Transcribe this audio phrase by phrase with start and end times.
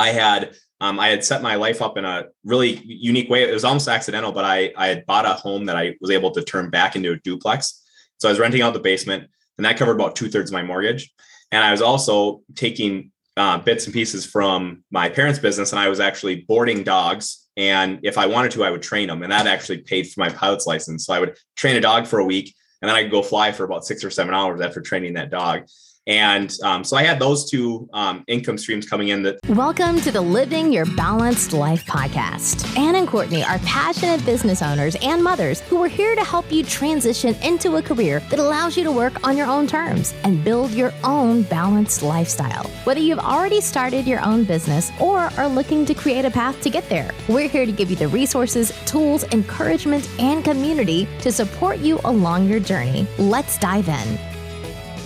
[0.00, 3.42] I had um, I had set my life up in a really unique way.
[3.42, 6.30] It was almost accidental, but I I had bought a home that I was able
[6.32, 7.82] to turn back into a duplex.
[8.18, 10.62] So I was renting out the basement, and that covered about two thirds of my
[10.62, 11.12] mortgage.
[11.52, 15.88] And I was also taking uh, bits and pieces from my parents' business, and I
[15.88, 17.48] was actually boarding dogs.
[17.56, 20.30] And if I wanted to, I would train them, and that actually paid for my
[20.30, 21.06] pilot's license.
[21.06, 23.52] So I would train a dog for a week, and then I could go fly
[23.52, 25.64] for about six or seven hours after training that dog.
[26.06, 29.22] And um, so I had those two um, income streams coming in.
[29.22, 32.76] That welcome to the Living Your Balanced Life podcast.
[32.76, 36.64] Ann and Courtney are passionate business owners and mothers who are here to help you
[36.64, 40.70] transition into a career that allows you to work on your own terms and build
[40.72, 42.64] your own balanced lifestyle.
[42.84, 46.70] Whether you've already started your own business or are looking to create a path to
[46.70, 51.78] get there, we're here to give you the resources, tools, encouragement, and community to support
[51.78, 53.06] you along your journey.
[53.18, 54.29] Let's dive in.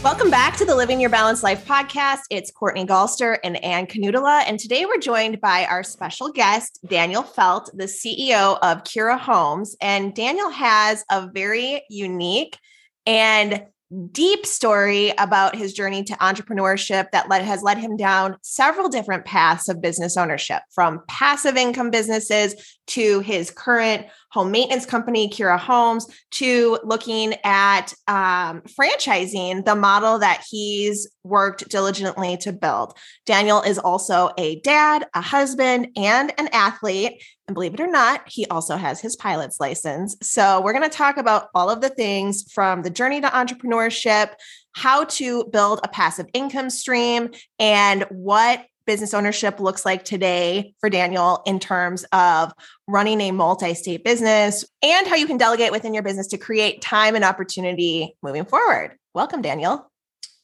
[0.05, 2.25] Welcome back to the Living Your Balanced Life podcast.
[2.29, 4.45] It's Courtney Galster and Ann Canutula.
[4.47, 9.75] And today we're joined by our special guest, Daniel Felt, the CEO of Kura Homes.
[9.81, 12.59] And Daniel has a very unique
[13.07, 13.65] and
[14.13, 19.25] deep story about his journey to entrepreneurship that led, has led him down several different
[19.25, 25.57] paths of business ownership from passive income businesses to his current home maintenance company, Kura
[25.57, 32.99] Homes, to looking at um, franchising the model that he's worked diligently to build.
[33.27, 37.23] Daniel is also a dad, a husband, and an athlete.
[37.47, 40.17] And believe it or not, he also has his pilot's license.
[40.21, 44.33] So we're going to talk about all of the things from the journey to entrepreneurship,
[44.73, 50.91] how to build a passive income stream, and what business ownership looks like today for
[50.91, 52.53] Daniel in terms of
[52.87, 56.83] running a multi state business and how you can delegate within your business to create
[56.83, 58.97] time and opportunity moving forward.
[59.15, 59.91] Welcome, Daniel.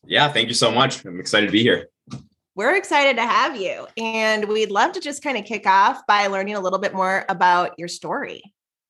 [0.05, 1.05] Yeah, thank you so much.
[1.05, 1.89] I'm excited to be here.
[2.55, 3.87] We're excited to have you.
[3.97, 7.25] And we'd love to just kind of kick off by learning a little bit more
[7.29, 8.43] about your story.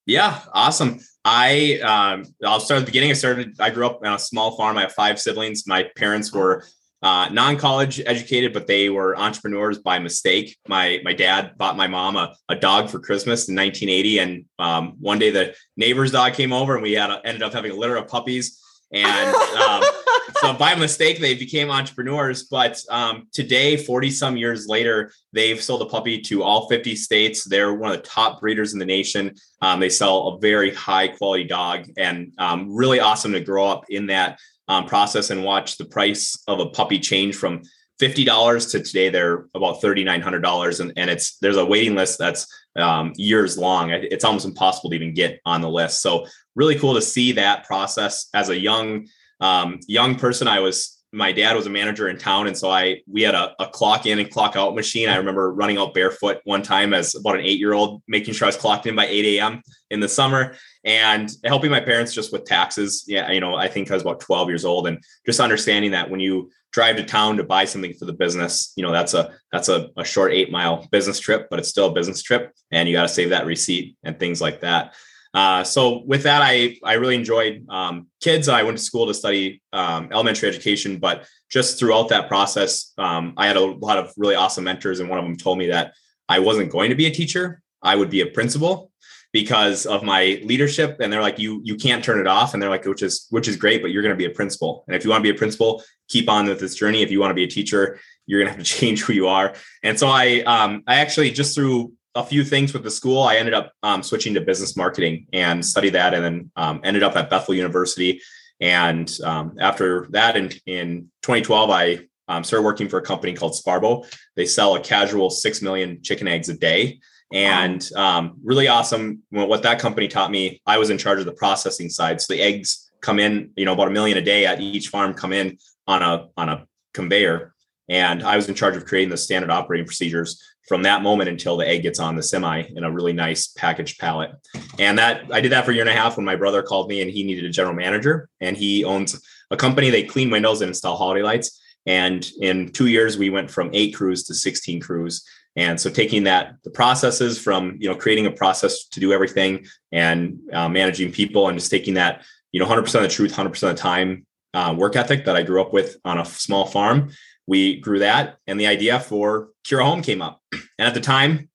[0.07, 1.01] Yeah, awesome.
[1.25, 3.11] I um, I'll start at the beginning.
[3.11, 3.61] I started.
[3.61, 4.79] I grew up on a small farm.
[4.79, 5.67] I have five siblings.
[5.67, 6.65] My parents were
[7.03, 10.57] uh, non-college educated, but they were entrepreneurs by mistake.
[10.69, 14.97] My my dad bought my mom a, a dog for Christmas in 1980, and um,
[15.01, 17.75] one day the neighbor's dog came over, and we had a, ended up having a
[17.75, 18.61] litter of puppies.
[18.93, 19.83] And um,
[20.41, 22.45] so by mistake, they became entrepreneurs.
[22.45, 27.45] But um, today, 40 some years later, they've sold a puppy to all 50 states.
[27.45, 29.35] They're one of the top breeders in the nation.
[29.63, 33.85] Um, they sell a very high quality dog and um, really awesome to grow up
[33.89, 34.39] in that
[34.71, 37.63] um, process and watch the price of a puppy change from
[38.01, 43.13] $50 to today they're about $3,900 and, and it's there's a waiting list that's um,
[43.17, 43.91] years long.
[43.91, 46.01] It's almost impossible to even get on the list.
[46.01, 49.09] So really cool to see that process as a young
[49.41, 50.47] um, young person.
[50.47, 53.55] I was my dad was a manager in town and so i we had a,
[53.59, 55.09] a, clock in and clock out machine.
[55.09, 58.47] I remember running out barefoot one time as about an eight year old making sure
[58.47, 60.55] i was clocked in by 8 a.m in the summer
[60.85, 63.05] and helping my parents just with taxes.
[63.07, 66.11] Yeah you know i think i was about 12 years old and just understanding that
[66.11, 69.33] when you drive to town to buy something for the business you know that's a
[69.51, 72.89] that's a, a short eight mile business trip but it's still a business trip and
[72.89, 74.95] you got to save that receipt and things like that
[75.33, 78.49] uh, so with that, I I really enjoyed um, kids.
[78.49, 83.35] I went to school to study um, elementary education, but just throughout that process, um,
[83.37, 85.95] I had a lot of really awesome mentors, and one of them told me that
[86.29, 87.63] I wasn't going to be a teacher.
[87.83, 88.91] I would be a principal
[89.33, 90.97] because of my leadership.
[91.01, 92.55] And they're like, you you can't turn it off.
[92.55, 94.85] And they're like, which is which is great, but you're going to be a principal.
[94.87, 97.03] And if you want to be a principal, keep on with this journey.
[97.03, 99.29] If you want to be a teacher, you're going to have to change who you
[99.29, 99.55] are.
[99.83, 103.23] And so I um, I actually just through a few things with the school.
[103.23, 107.03] I ended up um, switching to business marketing and studied that, and then um, ended
[107.03, 108.21] up at Bethel University.
[108.61, 113.53] And um, after that, in, in 2012, I um, started working for a company called
[113.53, 114.07] Sparboe.
[114.37, 117.01] They sell a casual six million chicken eggs a day,
[117.33, 119.23] and um, really awesome.
[119.31, 122.21] What that company taught me, I was in charge of the processing side.
[122.21, 125.15] So the eggs come in, you know, about a million a day at each farm
[125.15, 127.55] come in on a on a conveyor,
[127.89, 131.57] and I was in charge of creating the standard operating procedures from that moment until
[131.57, 134.31] the egg gets on the semi in a really nice packaged pallet.
[134.79, 136.89] And that I did that for a year and a half when my brother called
[136.89, 138.29] me and he needed a general manager.
[138.41, 139.21] And he owns
[139.51, 141.61] a company, they clean windows and install holiday lights.
[141.87, 145.25] And in two years, we went from eight crews to 16 crews.
[145.57, 149.67] And so taking that, the processes from, you know, creating a process to do everything
[149.91, 152.23] and uh, managing people and just taking that,
[152.53, 154.25] you know, 100% of the truth, 100% of the time
[154.55, 157.11] uh, work ethic that I grew up with on a small farm
[157.51, 160.41] we grew that and the idea for Kura Home came up.
[160.53, 161.49] And at the time,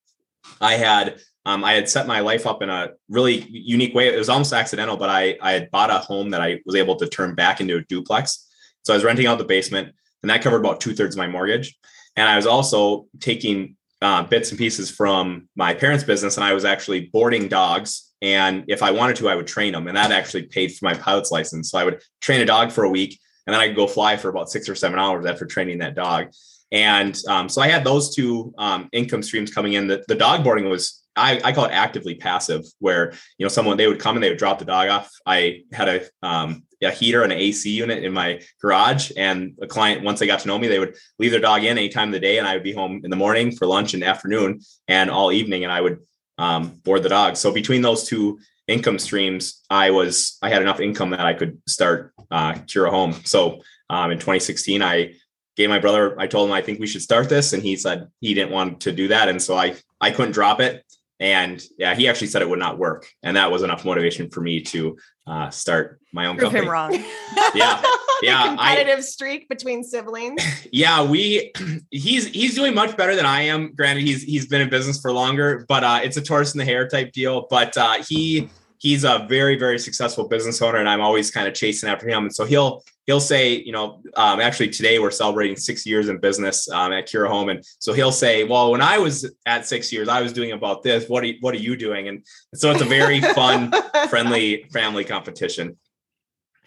[0.59, 4.13] I had um, I had set my life up in a really unique way.
[4.13, 6.97] It was almost accidental, but I I had bought a home that I was able
[6.97, 8.45] to turn back into a duplex.
[8.83, 11.27] So I was renting out the basement, and that covered about two thirds of my
[11.27, 11.73] mortgage.
[12.17, 16.51] And I was also taking uh, bits and pieces from my parents' business, and I
[16.51, 18.11] was actually boarding dogs.
[18.21, 20.93] And if I wanted to, I would train them, and that actually paid for my
[20.93, 21.71] pilot's license.
[21.71, 24.17] So I would train a dog for a week, and then I could go fly
[24.17, 26.27] for about six or seven hours after training that dog.
[26.71, 29.87] And um, so I had those two um, income streams coming in.
[29.87, 33.77] The, the dog boarding was I, I, call it actively passive, where you know someone
[33.77, 35.09] they would come and they would drop the dog off.
[35.25, 39.67] I had a um, a heater and an AC unit in my garage, and a
[39.67, 42.09] client once they got to know me, they would leave their dog in any time
[42.09, 44.59] of the day, and I would be home in the morning for lunch and afternoon
[44.87, 45.99] and all evening, and I would
[46.37, 47.37] um, board the dog.
[47.37, 51.61] So between those two income streams, I was I had enough income that I could
[51.67, 53.13] start uh, Kura Home.
[53.23, 55.13] So um, in 2016, I
[55.55, 56.19] gave my brother.
[56.19, 58.81] I told him I think we should start this, and he said he didn't want
[58.81, 60.83] to do that, and so I I couldn't drop it.
[61.19, 64.41] And yeah, he actually said it would not work, and that was enough motivation for
[64.41, 66.65] me to uh, start my own Prove company.
[66.65, 67.03] him wrong.
[67.53, 67.81] Yeah,
[68.21, 68.47] yeah.
[68.47, 70.41] competitive I, streak between siblings.
[70.71, 71.53] Yeah, we
[71.91, 73.73] he's he's doing much better than I am.
[73.75, 76.65] Granted, he's he's been in business for longer, but uh, it's a tortoise in the
[76.65, 77.47] hare type deal.
[77.49, 78.49] But uh, he
[78.85, 82.25] he's a very very successful business owner and i'm always kind of chasing after him.
[82.25, 86.19] And so he'll he'll say you know um, actually today we're celebrating six years in
[86.19, 87.49] business um, at Kura home.
[87.49, 89.15] And so he'll say well when i was
[89.47, 91.09] at six years i was doing about this.
[91.09, 92.07] What are you, what are you doing?
[92.09, 92.23] And
[92.53, 93.73] so it's a very fun
[94.09, 95.77] friendly family competition.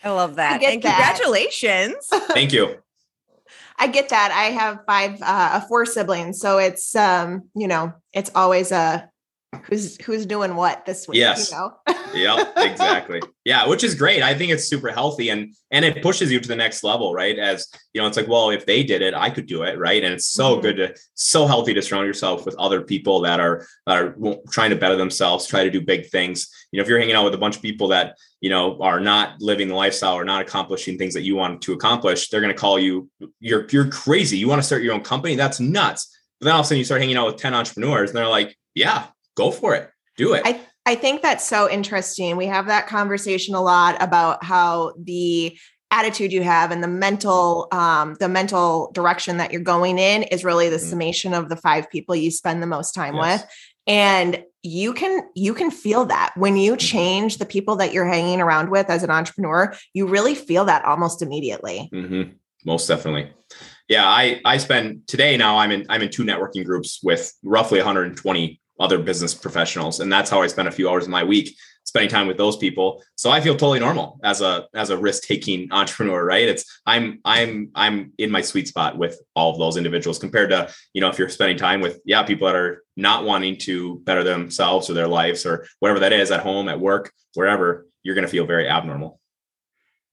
[0.02, 0.60] I love that.
[0.60, 2.06] I and congratulations.
[2.38, 2.78] Thank you.
[3.78, 4.32] I get that.
[4.32, 9.08] I have five, uh, four siblings, so it's um, you know, it's always a
[9.64, 11.18] who's who's doing what this week.
[11.18, 11.50] Yes.
[11.50, 11.74] You know?
[12.14, 13.20] yep, exactly.
[13.44, 14.22] Yeah, which is great.
[14.22, 17.38] I think it's super healthy and and it pushes you to the next level, right?
[17.38, 20.02] As you know, it's like, well, if they did it, I could do it, right?
[20.02, 20.62] And it's so mm-hmm.
[20.62, 24.14] good to so healthy to surround yourself with other people that are are
[24.50, 26.48] trying to better themselves, try to do big things.
[26.72, 29.00] You know, if you're hanging out with a bunch of people that you know are
[29.00, 32.54] not living the lifestyle or not accomplishing things that you want to accomplish, they're going
[32.54, 33.08] to call you
[33.40, 34.36] you're you're crazy.
[34.36, 35.36] You want to start your own company?
[35.36, 36.14] That's nuts.
[36.40, 38.28] But then all of a sudden you start hanging out with 10 entrepreneurs and they're
[38.28, 39.06] like, yeah,
[39.38, 39.90] go for it.
[40.16, 40.42] Do it.
[40.44, 42.36] I, I think that's so interesting.
[42.36, 45.56] We have that conversation a lot about how the
[45.90, 50.44] attitude you have and the mental um, the mental direction that you're going in is
[50.44, 50.90] really the mm-hmm.
[50.90, 53.40] summation of the five people you spend the most time yes.
[53.40, 53.50] with
[53.86, 56.78] and you can you can feel that when you mm-hmm.
[56.78, 60.84] change the people that you're hanging around with as an entrepreneur you really feel that
[60.84, 62.30] almost immediately mm-hmm.
[62.66, 63.32] most definitely
[63.88, 67.78] yeah i i spend today now i'm in i'm in two networking groups with roughly
[67.78, 70.00] 120 other business professionals.
[70.00, 72.56] And that's how I spend a few hours of my week spending time with those
[72.56, 73.02] people.
[73.16, 76.48] So I feel totally normal as a as a risk taking entrepreneur, right?
[76.48, 80.72] It's I'm I'm I'm in my sweet spot with all of those individuals compared to,
[80.92, 84.22] you know, if you're spending time with yeah, people that are not wanting to better
[84.22, 88.26] themselves or their lives or whatever that is at home, at work, wherever, you're going
[88.26, 89.18] to feel very abnormal.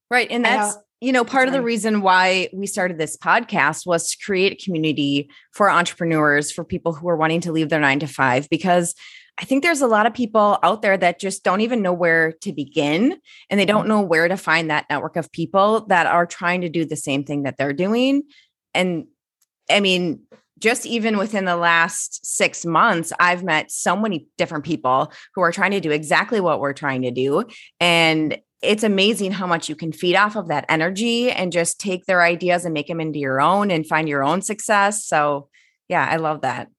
[0.10, 0.30] Right.
[0.30, 4.12] And uh, that's you know, part of the reason why we started this podcast was
[4.12, 8.00] to create a community for entrepreneurs, for people who are wanting to leave their nine
[8.00, 8.96] to five, because
[9.38, 12.32] I think there's a lot of people out there that just don't even know where
[12.42, 13.20] to begin
[13.50, 16.70] and they don't know where to find that network of people that are trying to
[16.70, 18.24] do the same thing that they're doing.
[18.74, 19.08] And
[19.70, 20.22] I mean,
[20.58, 25.52] just even within the last six months, I've met so many different people who are
[25.52, 27.44] trying to do exactly what we're trying to do.
[27.82, 32.06] And it's amazing how much you can feed off of that energy and just take
[32.06, 35.06] their ideas and make them into your own and find your own success.
[35.06, 35.50] So,
[35.88, 36.70] yeah, I love that.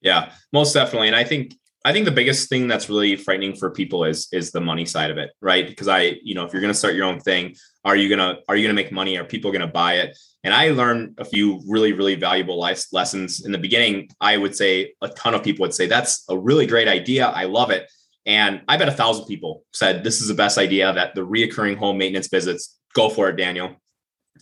[0.00, 1.08] Yeah, most definitely.
[1.08, 1.54] And I think
[1.84, 5.10] I think the biggest thing that's really frightening for people is is the money side
[5.10, 5.66] of it, right?
[5.66, 8.38] Because I, you know, if you're going to start your own thing, are you gonna
[8.48, 9.16] are you gonna make money?
[9.16, 10.16] Are people going to buy it?
[10.44, 14.10] And I learned a few really really valuable life lessons in the beginning.
[14.20, 17.26] I would say a ton of people would say that's a really great idea.
[17.26, 17.90] I love it.
[18.26, 21.76] And I bet a thousand people said this is the best idea that the reoccurring
[21.76, 23.76] home maintenance visits, go for it, Daniel.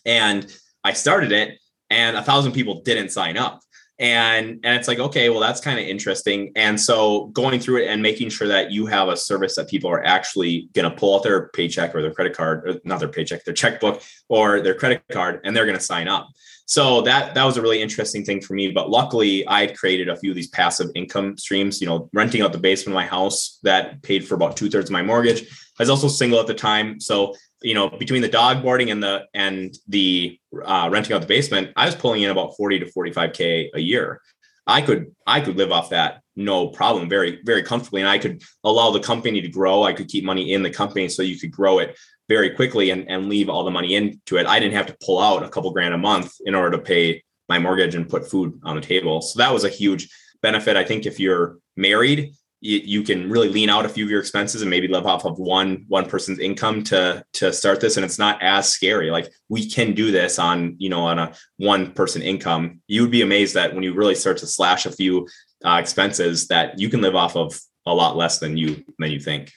[0.05, 1.59] And I started it
[1.89, 3.61] and a thousand people didn't sign up.
[4.00, 6.52] And, and it's like, okay, well, that's kind of interesting.
[6.57, 9.90] And so going through it and making sure that you have a service that people
[9.90, 13.09] are actually going to pull out their paycheck or their credit card, or not their
[13.09, 16.28] paycheck, their checkbook or their credit card, and they're going to sign up.
[16.64, 18.71] So that that was a really interesting thing for me.
[18.71, 21.80] But luckily, I had created a few of these passive income streams.
[21.80, 24.88] You know, renting out the basement of my house that paid for about two thirds
[24.88, 25.42] of my mortgage.
[25.42, 29.02] I was also single at the time, so you know, between the dog boarding and
[29.02, 32.87] the and the uh, renting out the basement, I was pulling in about forty to
[32.87, 34.21] forty five k a year.
[34.67, 38.43] I could I could live off that no problem, very very comfortably, and I could
[38.64, 39.83] allow the company to grow.
[39.83, 41.99] I could keep money in the company so you could grow it
[42.29, 44.47] very quickly and, and leave all the money into it.
[44.47, 47.23] I didn't have to pull out a couple grand a month in order to pay
[47.49, 49.21] my mortgage and put food on the table.
[49.21, 50.09] So that was a huge
[50.40, 50.76] benefit.
[50.76, 54.21] I think if you're married you, you can really lean out a few of your
[54.21, 57.97] expenses and maybe live off of one one person's income to to start this.
[57.97, 59.11] And it's not as scary.
[59.11, 62.81] Like we can do this on you know on a one person income.
[62.87, 65.29] You would be amazed that when you really start to slash a few
[65.64, 69.21] uh, expenses that you can live off of a lot less than you than you
[69.21, 69.52] think.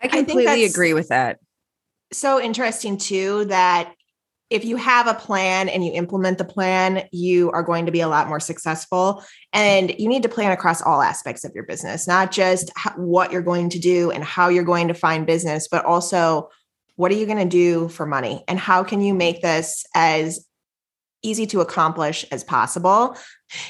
[0.00, 1.38] I completely I agree with that.
[2.12, 3.94] so interesting too that
[4.48, 8.00] if you have a plan and you implement the plan, you are going to be
[8.00, 9.24] a lot more successful.
[9.52, 13.42] And you need to plan across all aspects of your business, not just what you're
[13.42, 16.48] going to do and how you're going to find business, but also
[16.94, 20.46] what are you going to do for money and how can you make this as
[21.22, 23.16] easy to accomplish as possible.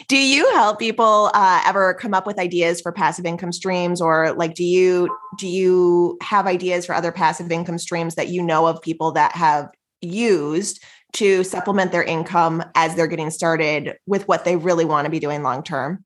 [0.09, 4.33] Do you help people uh, ever come up with ideas for passive income streams, or
[4.33, 8.67] like do you do you have ideas for other passive income streams that you know
[8.67, 9.69] of people that have
[10.01, 10.83] used
[11.15, 15.21] to supplement their income as they're getting started with what they really want to be
[15.21, 16.05] doing long term?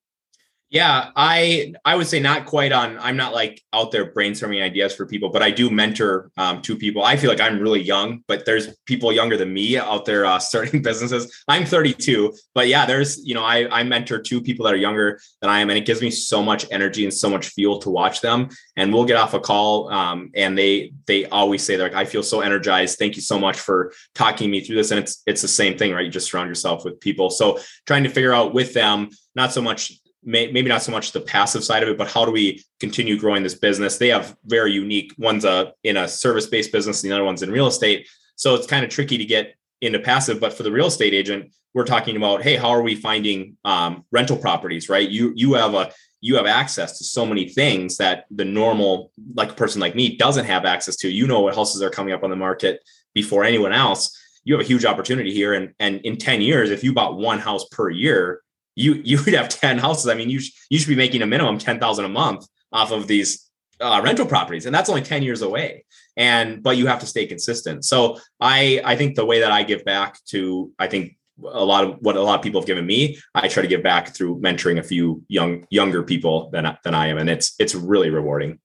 [0.70, 2.96] Yeah, I I would say not quite on.
[2.98, 6.76] I'm not like out there brainstorming ideas for people, but I do mentor um, two
[6.76, 7.02] people.
[7.02, 10.38] I feel like I'm really young, but there's people younger than me out there uh,
[10.50, 11.42] starting businesses.
[11.48, 15.20] I'm 32, but yeah, there's you know I I mentor two people that are younger
[15.40, 17.90] than I am, and it gives me so much energy and so much fuel to
[17.90, 18.48] watch them.
[18.76, 22.22] And we'll get off a call, um, and they they always say like, I feel
[22.22, 22.96] so energized.
[22.96, 24.92] Thank you so much for talking me through this.
[24.92, 26.04] And it's it's the same thing, right?
[26.04, 27.28] You just surround yourself with people.
[27.28, 31.12] So trying to figure out with them, not so much may, maybe not so much
[31.12, 33.98] the passive side of it, but how do we continue growing this business?
[33.98, 37.42] They have very unique one's a in a service based business, and the other one's
[37.42, 38.08] in real estate.
[38.36, 40.40] So it's kind of tricky to get into passive.
[40.40, 44.04] But for the real estate agent, we're talking about, hey, how are we finding um,
[44.10, 44.88] rental properties?
[44.88, 45.08] Right?
[45.08, 49.52] You you have a you have access to so many things that the normal like
[49.52, 51.08] a person like me doesn't have access to.
[51.08, 52.82] You know what houses are coming up on the market
[53.14, 54.16] before anyone else.
[54.44, 57.38] You have a huge opportunity here, and and in ten years, if you bought one
[57.38, 58.42] house per year,
[58.76, 60.08] you you would have 10 houses.
[60.08, 63.06] I mean, you, sh- you should be making a minimum 10,000 a month off of
[63.06, 63.50] these
[63.80, 65.84] uh, rental properties and that's only 10 years away
[66.16, 69.62] and but you have to stay consistent so i i think the way that i
[69.62, 72.84] give back to i think a lot of what a lot of people have given
[72.84, 76.94] me i try to give back through mentoring a few young younger people than than
[76.94, 78.58] i am and it's it's really rewarding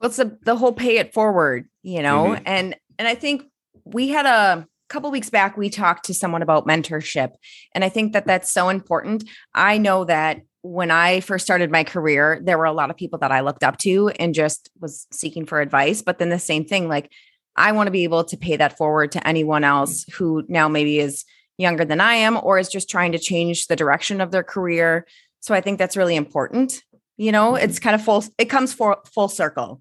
[0.00, 2.42] well it's the, the whole pay it forward you know mm-hmm.
[2.46, 3.44] and and i think
[3.84, 7.32] we had a couple weeks back we talked to someone about mentorship
[7.74, 9.24] and i think that that's so important.
[9.54, 13.18] I know that when i first started my career there were a lot of people
[13.20, 16.64] that i looked up to and just was seeking for advice but then the same
[16.64, 17.12] thing like
[17.54, 20.98] i want to be able to pay that forward to anyone else who now maybe
[20.98, 21.24] is
[21.56, 25.06] younger than i am or is just trying to change the direction of their career.
[25.40, 26.82] So i think that's really important
[27.16, 27.52] you know?
[27.52, 27.64] Mm-hmm.
[27.64, 29.80] it's kind of full it comes for full circle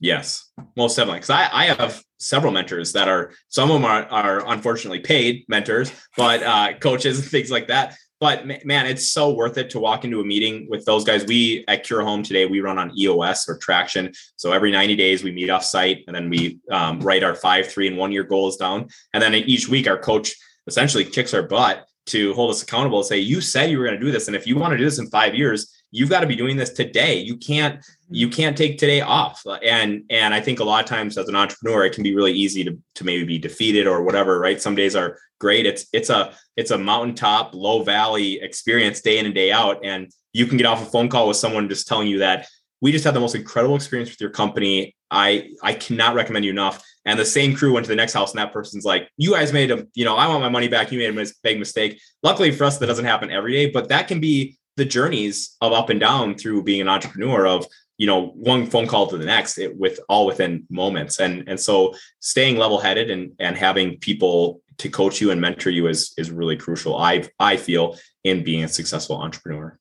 [0.00, 1.20] Yes, most definitely.
[1.20, 5.44] Because I, I have several mentors that are some of them are, are unfortunately paid
[5.48, 7.96] mentors, but uh, coaches and things like that.
[8.20, 11.26] But man, it's so worth it to walk into a meeting with those guys.
[11.26, 14.12] We at Kura Home today, we run on EOS or traction.
[14.36, 17.70] So every 90 days we meet off site and then we um, write our five,
[17.70, 18.88] three, and one year goals down.
[19.12, 20.34] And then each week our coach
[20.66, 23.98] essentially kicks our butt to hold us accountable and say, you said you were going
[23.98, 24.28] to do this.
[24.28, 26.56] And if you want to do this in five years, you've got to be doing
[26.56, 27.14] this today.
[27.14, 28.34] You can't you mm-hmm.
[28.34, 29.42] can't take today off.
[29.64, 32.32] And and I think a lot of times as an entrepreneur, it can be really
[32.32, 34.60] easy to to maybe be defeated or whatever, right?
[34.60, 35.66] Some days are great.
[35.66, 39.84] It's it's a it's a mountaintop, low valley experience day in and day out.
[39.84, 42.48] And you can get off a phone call with someone just telling you that
[42.80, 44.96] we just had the most incredible experience with your company.
[45.12, 46.84] I I cannot recommend you enough.
[47.06, 49.52] And the same crew went to the next house, and that person's like, "You guys
[49.52, 50.90] made a, you know, I want my money back.
[50.90, 54.08] You made a big mistake." Luckily for us, that doesn't happen every day, but that
[54.08, 57.66] can be the journeys of up and down through being an entrepreneur of
[57.98, 61.20] you know one phone call to the next it, with all within moments.
[61.20, 65.70] And and so staying level headed and and having people to coach you and mentor
[65.70, 69.78] you is is really crucial i i feel in being a successful entrepreneur.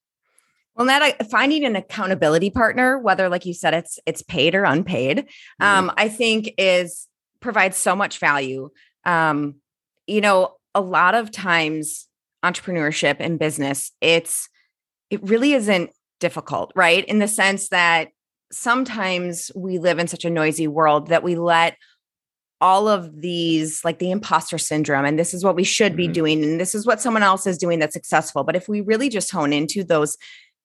[0.75, 5.17] Well that finding an accountability partner whether like you said it's it's paid or unpaid
[5.17, 5.63] mm-hmm.
[5.65, 7.07] um i think is
[7.39, 8.69] provides so much value.
[9.05, 9.55] Um
[10.05, 12.07] you know a lot of times
[12.43, 14.49] entrepreneurship and business it's
[15.13, 17.05] it really isn't difficult, right?
[17.05, 18.09] In the sense that
[18.51, 21.77] sometimes we live in such a noisy world that we let
[22.61, 25.97] all of these like the imposter syndrome and this is what we should mm-hmm.
[25.97, 28.79] be doing and this is what someone else is doing that's successful but if we
[28.79, 30.17] really just hone into those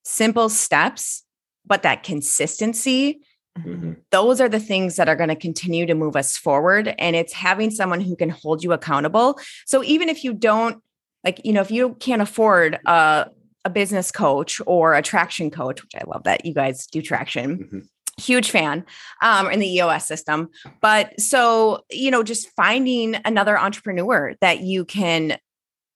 [0.04, 1.24] simple steps
[1.66, 3.20] but that consistency
[3.58, 3.94] mm-hmm.
[4.10, 7.32] those are the things that are going to continue to move us forward and it's
[7.32, 10.82] having someone who can hold you accountable so even if you don't
[11.24, 13.28] like you know if you can't afford a
[13.64, 17.58] a business coach or a traction coach, which I love that you guys do traction.
[17.58, 17.78] Mm-hmm.
[18.20, 18.84] Huge fan
[19.22, 20.48] um, in the EOS system.
[20.80, 25.38] But so, you know, just finding another entrepreneur that you can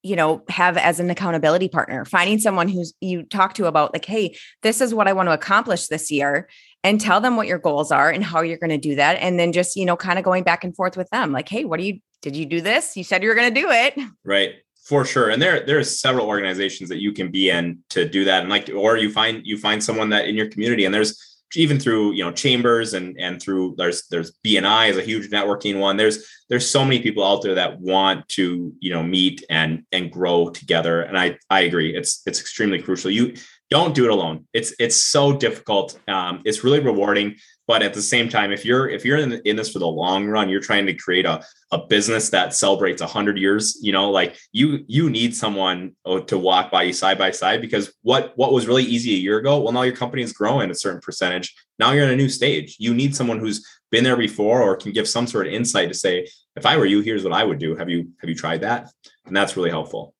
[0.03, 4.05] you know have as an accountability partner finding someone who's you talk to about like
[4.05, 6.49] hey this is what i want to accomplish this year
[6.83, 9.39] and tell them what your goals are and how you're going to do that and
[9.39, 11.79] then just you know kind of going back and forth with them like hey what
[11.79, 14.55] do you did you do this you said you were going to do it right
[14.83, 18.41] for sure and there there's several organizations that you can be in to do that
[18.41, 21.79] and like or you find you find someone that in your community and there's even
[21.79, 25.97] through you know chambers and and through there's there's BNI is a huge networking one.
[25.97, 30.11] There's there's so many people out there that want to you know meet and and
[30.11, 31.03] grow together.
[31.03, 31.95] And I I agree.
[31.95, 33.11] It's it's extremely crucial.
[33.11, 33.35] You
[33.71, 34.47] don't do it alone.
[34.53, 35.99] It's it's so difficult.
[36.09, 37.37] Um, it's really rewarding
[37.67, 40.27] but at the same time if you're if you're in, in this for the long
[40.27, 44.37] run you're trying to create a, a business that celebrates 100 years you know like
[44.53, 48.53] you you need someone oh, to walk by you side by side because what what
[48.53, 51.55] was really easy a year ago well now your company is growing a certain percentage.
[51.79, 52.77] Now you're in a new stage.
[52.79, 55.95] You need someone who's been there before or can give some sort of insight to
[55.95, 57.77] say if i were you here's what i would do.
[57.77, 58.91] Have you have you tried that?
[59.27, 60.15] And that's really helpful.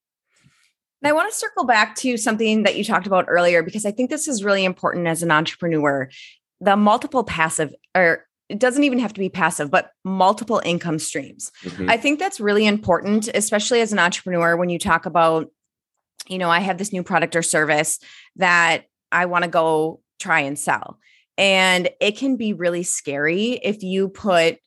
[1.05, 4.09] I want to circle back to something that you talked about earlier because I think
[4.09, 6.09] this is really important as an entrepreneur
[6.63, 11.51] the multiple passive or it doesn't even have to be passive, but multiple income streams.
[11.65, 11.89] Mm-hmm.
[11.89, 15.51] I think that's really important, especially as an entrepreneur, when you talk about,
[16.29, 17.99] you know, I have this new product or service
[18.37, 20.99] that I want to go try and sell.
[21.39, 24.59] And it can be really scary if you put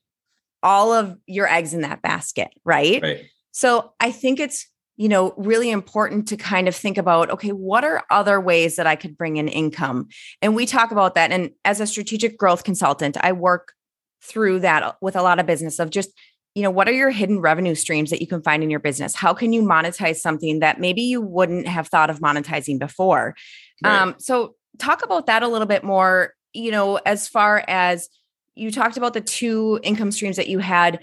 [0.64, 3.02] all of your eggs in that basket, right?
[3.04, 3.26] right.
[3.52, 7.84] So I think it's you know, really important to kind of think about okay, what
[7.84, 10.08] are other ways that I could bring in income?
[10.42, 11.32] And we talk about that.
[11.32, 13.74] And as a strategic growth consultant, I work
[14.22, 16.10] through that with a lot of business of just,
[16.56, 19.16] you know, what are your hidden revenue streams that you can find in your business?
[19.16, 23.36] How can you monetize something that maybe you wouldn't have thought of monetizing before?
[23.84, 24.02] Right.
[24.02, 28.10] Um, so, talk about that a little bit more, you know, as far as
[28.56, 31.00] you talked about the two income streams that you had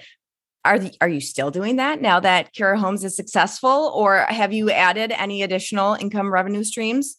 [0.65, 4.53] are the, are you still doing that now that Kura Homes is successful, or have
[4.53, 7.19] you added any additional income revenue streams?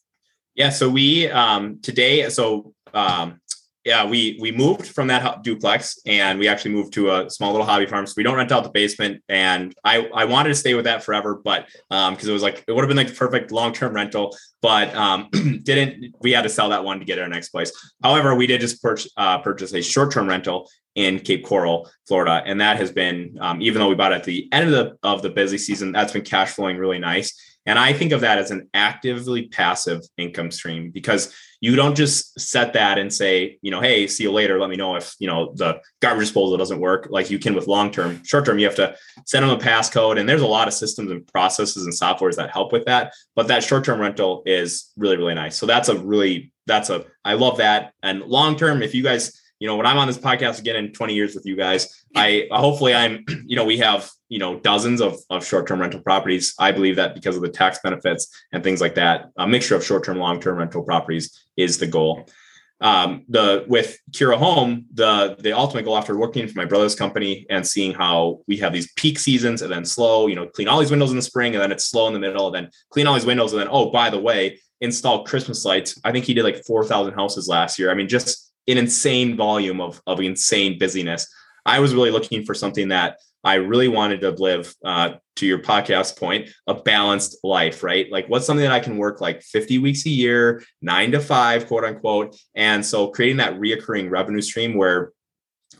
[0.55, 3.41] Yeah, so we um, today, so um,
[3.85, 7.65] yeah, we we moved from that duplex and we actually moved to a small little
[7.65, 8.07] hobby farm.
[8.07, 11.03] So we don't rent out the basement, and I I wanted to stay with that
[11.03, 13.73] forever, but um, because it was like it would have been like the perfect long
[13.73, 15.29] term rental, but um,
[15.63, 16.15] didn't.
[16.21, 17.73] We had to sell that one to get our next place.
[18.01, 22.43] However, we did just purchase uh, purchase a short term rental in Cape Coral, Florida,
[22.45, 25.21] and that has been um, even though we bought at the end of the of
[25.21, 27.33] the busy season, that's been cash flowing really nice.
[27.65, 32.37] And I think of that as an actively passive income stream because you don't just
[32.37, 34.59] set that and say, you know, hey, see you later.
[34.59, 37.67] Let me know if, you know, the garbage disposal doesn't work like you can with
[37.67, 38.21] long term.
[38.25, 40.19] Short term, you have to send them a passcode.
[40.19, 43.13] And there's a lot of systems and processes and softwares that help with that.
[43.33, 45.55] But that short term rental is really, really nice.
[45.55, 47.93] So that's a really, that's a, I love that.
[48.03, 50.91] And long term, if you guys, you know, when I'm on this podcast again in
[50.91, 54.99] 20 years with you guys, I hopefully I'm, you know, we have, you know, dozens
[54.99, 56.53] of, of short-term rental properties.
[56.59, 59.85] I believe that because of the tax benefits and things like that, a mixture of
[59.85, 62.27] short-term, long-term rental properties is the goal.
[62.81, 67.45] Um, the with Kura Home, the the ultimate goal after working for my brother's company
[67.49, 70.81] and seeing how we have these peak seasons and then slow, you know, clean all
[70.81, 73.07] these windows in the spring and then it's slow in the middle, and then clean
[73.07, 75.97] all these windows and then oh by the way, install Christmas lights.
[76.03, 77.89] I think he did like four thousand houses last year.
[77.89, 81.27] I mean, just an insane volume of of insane busyness.
[81.65, 85.59] I was really looking for something that I really wanted to live, uh, to your
[85.59, 88.09] podcast point, a balanced life, right?
[88.09, 91.67] Like, what's something that I can work like 50 weeks a year, nine to five,
[91.67, 92.37] quote unquote.
[92.55, 95.11] And so, creating that reoccurring revenue stream where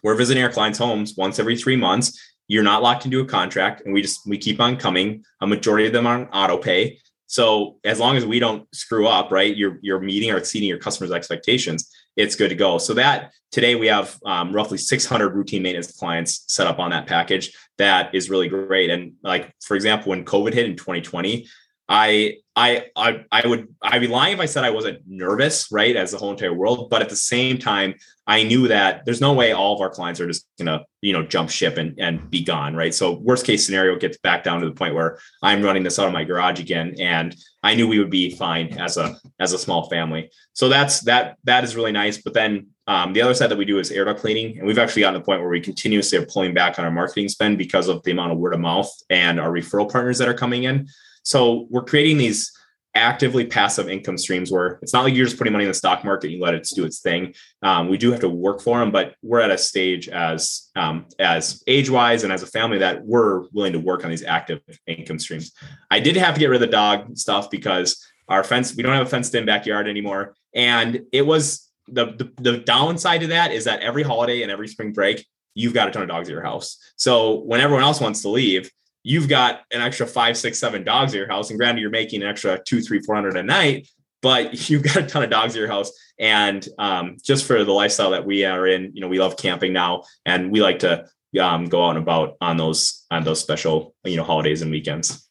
[0.02, 2.20] we're visiting our clients' homes once every three months.
[2.50, 5.24] You're not locked into a contract, and we just we keep on coming.
[5.40, 7.00] A majority of them are on auto pay.
[7.28, 10.80] So as long as we don't screw up, right, you're you're meeting or exceeding your
[10.80, 12.78] customers' expectations it's good to go.
[12.78, 17.08] So that today we have um, roughly 600 routine maintenance clients set up on that
[17.08, 17.56] package.
[17.78, 18.90] That is really great.
[18.90, 21.48] And like for example, when COVID hit in 2020,
[21.90, 25.96] I I I I would I'd be lying if I said I wasn't nervous, right,
[25.96, 26.90] as the whole entire world.
[26.90, 30.22] But at the same time, I knew that there's no way all of our clients
[30.22, 32.94] are just gonna, you know, jump ship and, and be gone, right?
[32.94, 36.08] So worst case scenario gets back down to the point where I'm running this out
[36.08, 36.96] of my garage again.
[37.00, 40.30] And I knew we would be fine as a as a small family.
[40.54, 42.18] So that's that that is really nice.
[42.20, 44.58] But then um, the other side that we do is air duct cleaning.
[44.58, 46.92] And we've actually gotten to the point where we continuously are pulling back on our
[46.92, 50.28] marketing spend because of the amount of word of mouth and our referral partners that
[50.30, 50.88] are coming in.
[51.24, 52.52] So we're creating these
[52.96, 56.04] actively passive income streams where it's not like you're just putting money in the stock
[56.04, 57.34] market and you let it do its thing.
[57.64, 61.08] Um, we do have to work for them, but we're at a stage as um,
[61.18, 64.62] as age wise and as a family that we're willing to work on these active
[64.86, 65.54] income streams.
[65.90, 68.94] I did have to get rid of the dog stuff because our fence we don't
[68.94, 73.52] have a fenced in backyard anymore, and it was the, the the downside to that
[73.52, 76.34] is that every holiday and every spring break you've got a ton of dogs at
[76.34, 76.78] your house.
[76.96, 78.72] So when everyone else wants to leave,
[79.04, 82.24] you've got an extra five, six, seven dogs at your house, and granted, you're making
[82.24, 83.88] an extra two, three, four hundred a night,
[84.22, 85.92] but you've got a ton of dogs at your house.
[86.20, 89.74] And um, just for the lifestyle that we are in, you know, we love camping
[89.74, 91.06] now, and we like to
[91.40, 95.28] um, go out and about on those on those special, you know, holidays and weekends.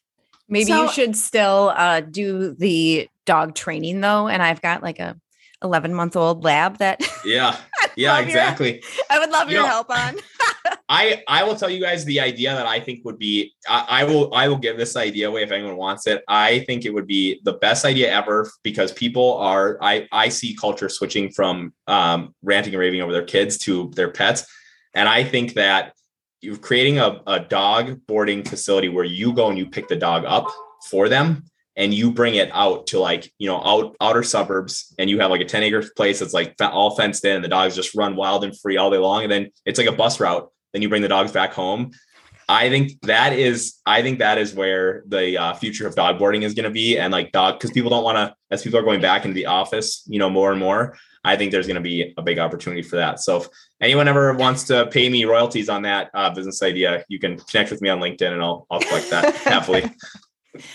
[0.49, 4.27] Maybe so, you should still uh, do the dog training though.
[4.27, 5.17] And I've got like a
[5.63, 7.57] 11 month old lab that yeah.
[7.95, 10.17] Yeah exactly your, i would love you your know, help on.
[10.89, 14.03] I i will tell you guys the idea that i think would be I, I,
[14.03, 16.23] will i will give this idea away if anyone wants it.
[16.27, 20.55] I think it would be the best idea ever because people are i i see
[20.55, 24.45] culture switching from um, ranting and raving over their kids to their pets.
[24.93, 25.93] And i think that
[26.41, 30.25] you're creating a, a dog boarding facility where you go and you pick the dog
[30.25, 30.47] up
[30.89, 35.09] for them and you bring it out to like you know out outer suburbs and
[35.09, 37.75] you have like a 10 acre place that's like all fenced in and the dogs
[37.75, 40.49] just run wild and free all day long and then it's like a bus route
[40.73, 41.91] then you bring the dogs back home.
[42.49, 46.43] I think that is i think that is where the uh, future of dog boarding
[46.43, 48.83] is going to be and like dog because people don't want to as people are
[48.83, 51.81] going back into the office you know more and more i think there's going to
[51.81, 53.21] be a big opportunity for that.
[53.21, 53.47] So if
[53.79, 57.71] anyone ever wants to pay me royalties on that uh, business idea you can connect
[57.71, 59.89] with me on linkedin and i'll, I'll collect that happily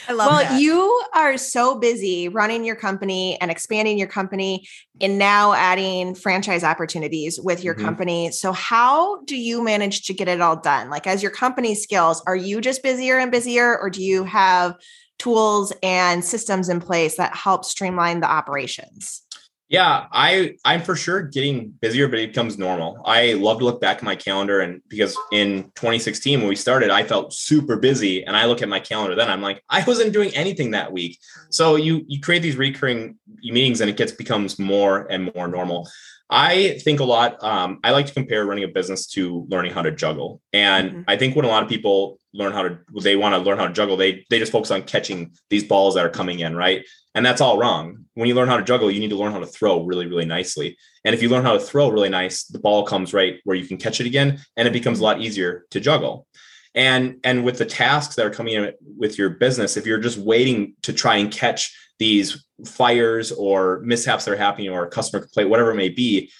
[0.08, 0.60] I love well, that.
[0.60, 4.66] you are so busy running your company and expanding your company
[5.00, 7.84] and now adding franchise opportunities with your mm-hmm.
[7.84, 8.30] company.
[8.32, 10.90] So how do you manage to get it all done?
[10.90, 14.74] Like as your company scales, are you just busier and busier or do you have
[15.18, 19.22] tools and systems in place that help streamline the operations?
[19.68, 23.02] Yeah, I I'm for sure getting busier, but it becomes normal.
[23.04, 26.88] I love to look back at my calendar and because in 2016 when we started,
[26.88, 30.14] I felt super busy and I look at my calendar then I'm like, I wasn't
[30.14, 31.18] doing anything that week.
[31.50, 35.86] So you you create these recurring meetings and it gets becomes more and more normal.
[36.30, 37.42] I think a lot.
[37.42, 41.02] Um, I like to compare running a business to learning how to juggle, and mm-hmm.
[41.08, 43.66] I think when a lot of people learn how to, they want to learn how
[43.66, 43.96] to juggle.
[43.96, 46.84] They they just focus on catching these balls that are coming in, right?
[47.18, 48.04] And that's all wrong.
[48.14, 50.24] When you learn how to juggle, you need to learn how to throw really, really
[50.24, 50.78] nicely.
[51.04, 53.66] And if you learn how to throw really nice, the ball comes right where you
[53.66, 56.28] can catch it again, and it becomes a lot easier to juggle.
[56.76, 60.16] And and with the tasks that are coming in with your business, if you're just
[60.16, 65.24] waiting to try and catch these fires or mishaps that are happening or a customer
[65.24, 66.30] complaint, whatever it may be,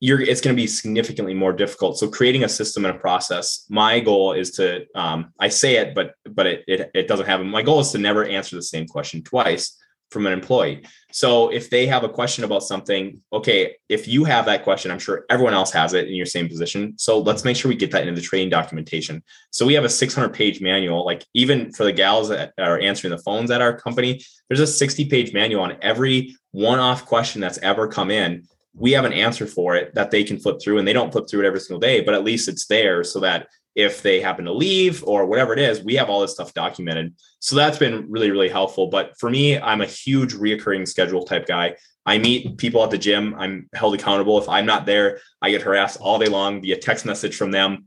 [0.00, 1.98] you're it's going to be significantly more difficult.
[1.98, 3.66] So creating a system and a process.
[3.68, 7.50] My goal is to um, I say it, but but it, it it doesn't happen.
[7.50, 9.76] My goal is to never answer the same question twice
[10.12, 10.84] from an employee.
[11.10, 14.98] So if they have a question about something, okay, if you have that question, I'm
[14.98, 16.94] sure everyone else has it in your same position.
[16.98, 19.22] So let's make sure we get that into the training documentation.
[19.50, 23.10] So we have a 600 page manual, like even for the gals that are answering
[23.10, 27.40] the phones at our company, there's a 60 page manual on every one off question
[27.40, 28.46] that's ever come in.
[28.74, 31.28] We have an answer for it that they can flip through and they don't flip
[31.28, 34.44] through it every single day, but at least it's there so that if they happen
[34.44, 37.14] to leave or whatever it is, we have all this stuff documented.
[37.40, 38.88] So that's been really, really helpful.
[38.88, 41.76] But for me, I'm a huge reoccurring schedule type guy.
[42.04, 43.34] I meet people at the gym.
[43.38, 44.38] I'm held accountable.
[44.38, 47.86] If I'm not there, I get harassed all day long via text message from them.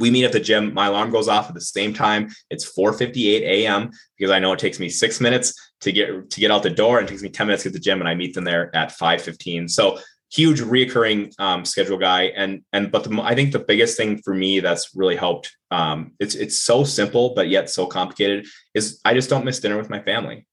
[0.00, 0.74] We meet at the gym.
[0.74, 2.30] My alarm goes off at the same time.
[2.50, 3.90] It's 4:58 a.m.
[4.18, 6.98] because I know it takes me six minutes to get to get out the door,
[6.98, 8.44] and it takes me 10 minutes to get to the gym, and I meet them
[8.44, 9.68] there at 5:15.
[9.68, 10.00] So
[10.34, 12.24] huge reoccurring um, schedule guy.
[12.24, 16.12] And and but the, i think the biggest thing for me that's really helped um,
[16.18, 19.90] it's it's so simple but yet so complicated is i just don't miss dinner with
[19.90, 20.46] my family.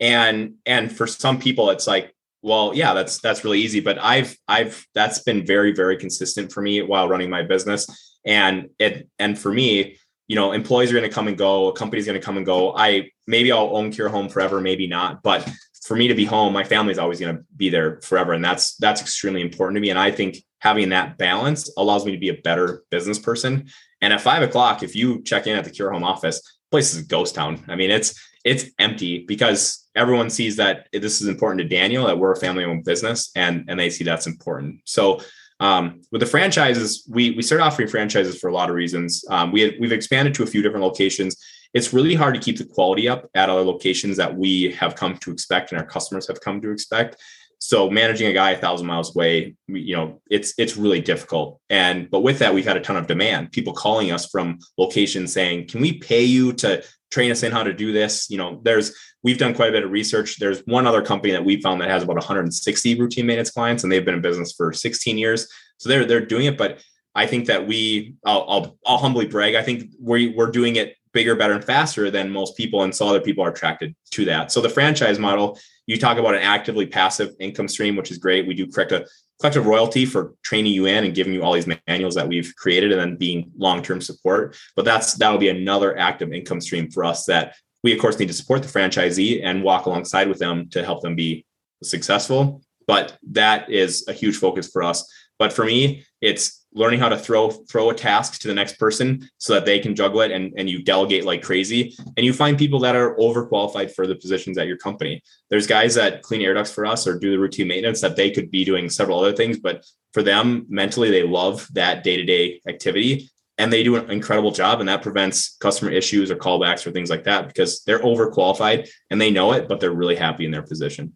[0.00, 3.80] And and for some people it's like well yeah that's that's really easy.
[3.80, 7.86] But i've i've that's been very very consistent for me while running my business.
[8.26, 11.72] And it and for me you know employees are going to come and go a
[11.72, 12.74] company's going to come and go.
[12.74, 15.22] I maybe i'll own Kura home forever maybe not.
[15.22, 15.48] But
[15.82, 18.32] for me to be home, my family is always going to be there forever.
[18.32, 19.90] And that's, that's extremely important to me.
[19.90, 23.68] And I think having that balance allows me to be a better business person.
[24.02, 27.02] And at five o'clock, if you check in at the Kura Home office, place is
[27.02, 27.64] ghost town.
[27.68, 32.18] I mean, it's, it's empty because everyone sees that this is important to Daniel, that
[32.18, 34.80] we're a family owned business and, and they see that's important.
[34.84, 35.20] So
[35.60, 39.24] um, with the franchises, we, we started offering franchises for a lot of reasons.
[39.28, 41.36] Um, we had, we've expanded to a few different locations
[41.72, 45.16] it's really hard to keep the quality up at other locations that we have come
[45.18, 47.16] to expect and our customers have come to expect.
[47.58, 51.60] So managing a guy a thousand miles away, you know, it's it's really difficult.
[51.68, 53.52] And but with that, we've had a ton of demand.
[53.52, 57.62] People calling us from locations saying, "Can we pay you to train us in how
[57.62, 60.38] to do this?" You know, there's we've done quite a bit of research.
[60.38, 63.92] There's one other company that we found that has about 160 routine maintenance clients, and
[63.92, 65.46] they've been in business for 16 years.
[65.76, 66.80] So they're they're doing it, but
[67.14, 69.56] I think that we, I'll, I'll, I'll humbly brag.
[69.56, 72.82] I think we, we're doing it bigger, better, and faster than most people.
[72.82, 74.52] And so other people are attracted to that.
[74.52, 78.46] So the franchise model, you talk about an actively passive income stream, which is great.
[78.46, 79.06] We do correct a
[79.40, 82.92] collective royalty for training you in and giving you all these manuals that we've created
[82.92, 84.56] and then being long-term support.
[84.76, 88.28] But that's that'll be another active income stream for us that we of course need
[88.28, 91.46] to support the franchisee and walk alongside with them to help them be
[91.82, 92.62] successful.
[92.86, 95.10] But that is a huge focus for us.
[95.38, 99.28] But for me, it's learning how to throw throw a task to the next person
[99.38, 101.96] so that they can juggle it and, and you delegate like crazy.
[102.16, 105.22] And you find people that are overqualified for the positions at your company.
[105.48, 108.30] There's guys that clean air ducts for us or do the routine maintenance that they
[108.30, 113.30] could be doing several other things but for them mentally they love that day-to-day activity
[113.58, 117.10] and they do an incredible job and that prevents customer issues or callbacks or things
[117.10, 120.62] like that because they're overqualified and they know it but they're really happy in their
[120.62, 121.14] position.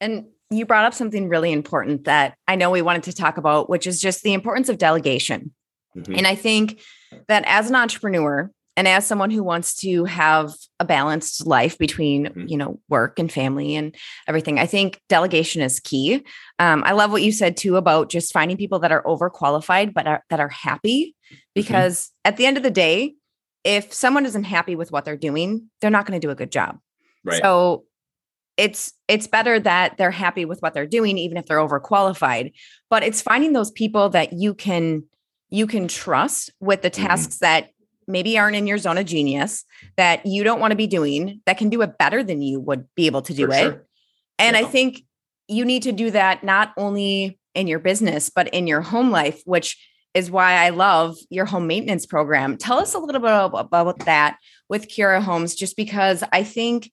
[0.00, 3.68] And you brought up something really important that I know we wanted to talk about,
[3.68, 5.52] which is just the importance of delegation.
[5.96, 6.14] Mm-hmm.
[6.16, 6.80] And I think
[7.28, 12.26] that as an entrepreneur and as someone who wants to have a balanced life between,
[12.26, 12.48] mm-hmm.
[12.48, 13.94] you know, work and family and
[14.26, 16.24] everything, I think delegation is key.
[16.58, 20.06] Um, I love what you said too about just finding people that are overqualified but
[20.06, 21.36] are, that are happy, mm-hmm.
[21.54, 22.28] because mm-hmm.
[22.28, 23.14] at the end of the day,
[23.62, 26.52] if someone isn't happy with what they're doing, they're not going to do a good
[26.52, 26.78] job.
[27.24, 27.40] Right.
[27.40, 27.84] So
[28.56, 32.52] it's it's better that they're happy with what they're doing even if they're overqualified
[32.90, 35.02] but it's finding those people that you can
[35.50, 37.06] you can trust with the mm-hmm.
[37.06, 37.44] tasks mm-hmm.
[37.44, 37.70] that
[38.06, 39.64] maybe aren't in your zone of genius
[39.96, 42.86] that you don't want to be doing that can do it better than you would
[42.94, 43.86] be able to do For it sure.
[44.38, 44.62] and yeah.
[44.62, 45.02] i think
[45.48, 49.42] you need to do that not only in your business but in your home life
[49.44, 49.76] which
[50.14, 52.56] is why I love your home maintenance program.
[52.56, 54.38] Tell us a little bit about that
[54.68, 56.90] with Kura Homes, just because I think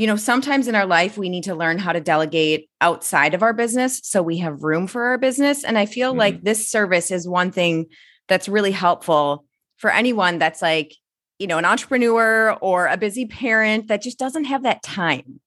[0.00, 3.42] you know, sometimes in our life, we need to learn how to delegate outside of
[3.42, 5.62] our business so we have room for our business.
[5.62, 6.20] And I feel mm-hmm.
[6.20, 7.84] like this service is one thing
[8.26, 9.44] that's really helpful
[9.76, 10.96] for anyone that's like,
[11.38, 15.38] you know, an entrepreneur or a busy parent that just doesn't have that time.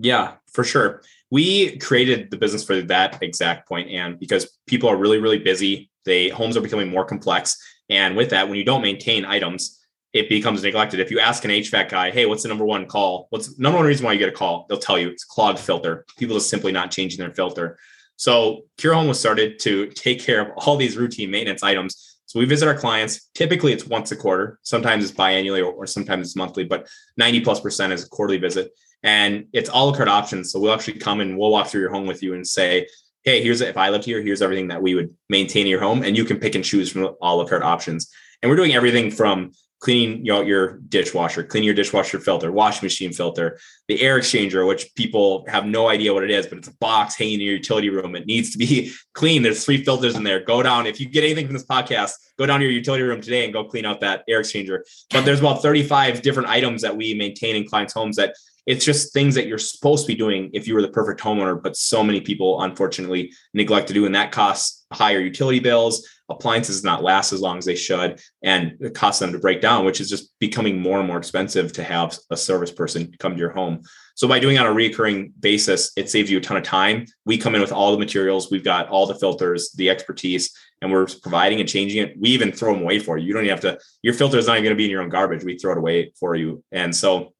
[0.00, 1.04] Yeah, for sure.
[1.30, 5.88] We created the business for that exact point, and because people are really, really busy,
[6.04, 7.56] they homes are becoming more complex.
[7.88, 9.79] And with that, when you don't maintain items,
[10.12, 11.00] it becomes neglected.
[11.00, 13.26] If you ask an HVAC guy, hey, what's the number one call?
[13.30, 14.66] What's the number one reason why you get a call?
[14.68, 16.04] They'll tell you it's clogged filter.
[16.18, 17.78] People are simply not changing their filter.
[18.16, 22.18] So Kura Home was started to take care of all these routine maintenance items.
[22.26, 23.30] So we visit our clients.
[23.34, 24.58] Typically it's once a quarter.
[24.62, 28.38] Sometimes it's biannually or, or sometimes it's monthly, but 90 plus percent is a quarterly
[28.38, 28.72] visit.
[29.02, 30.52] And it's all la carte options.
[30.52, 32.86] So we'll actually come and we'll walk through your home with you and say,
[33.22, 36.02] hey, here's if I lived here, here's everything that we would maintain in your home.
[36.02, 38.10] And you can pick and choose from all la carte options.
[38.42, 42.84] And we're doing everything from cleaning you know, your dishwasher, cleaning your dishwasher filter, washing
[42.84, 46.68] machine filter, the air exchanger, which people have no idea what it is, but it's
[46.68, 48.14] a box hanging in your utility room.
[48.14, 49.42] It needs to be clean.
[49.42, 50.40] There's three filters in there.
[50.40, 50.86] Go down.
[50.86, 53.52] If you get anything from this podcast, go down to your utility room today and
[53.52, 54.80] go clean out that air exchanger.
[55.10, 58.34] But there's about 35 different items that we maintain in clients' homes that
[58.66, 61.60] it's just things that you're supposed to be doing if you were the perfect homeowner,
[61.60, 66.84] but so many people unfortunately neglect to do, and that costs higher utility bills, appliances
[66.84, 70.00] not last as long as they should and it costs them to break down which
[70.00, 73.50] is just becoming more and more expensive to have a service person come to your
[73.50, 73.82] home.
[74.14, 77.06] So by doing on a recurring basis it saves you a ton of time.
[77.24, 80.90] We come in with all the materials we've got all the filters the expertise and
[80.90, 82.14] we're providing and changing it.
[82.18, 83.26] We even throw them away for you.
[83.26, 85.10] You don't even have to your filter is not going to be in your own
[85.10, 85.44] garbage.
[85.44, 86.62] We throw it away for you.
[86.72, 87.32] And so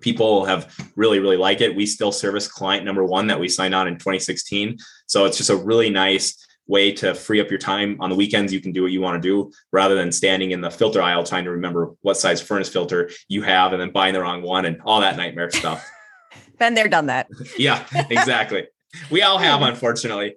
[0.00, 1.76] people have really really like it.
[1.76, 5.50] We still service client number one that we signed on in 2016 so it's just
[5.50, 7.96] a really nice way to free up your time.
[8.00, 9.52] On the weekends you can do what you want to do.
[9.72, 13.42] Rather than standing in the filter aisle trying to remember what size furnace filter you
[13.42, 15.88] have and then buying the wrong one and all that nightmare stuff.
[16.58, 17.28] Been there done that.
[17.58, 18.66] Yeah exactly.
[19.10, 20.36] We all have unfortunately.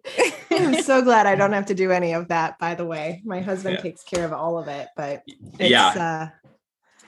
[0.52, 3.22] I'm so glad i don't have to do any of that by the way.
[3.26, 3.82] My husband yeah.
[3.82, 5.24] takes care of all of it but
[5.60, 5.88] yeah.
[5.88, 6.48] uh,